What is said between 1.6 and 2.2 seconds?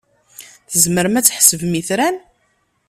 itran?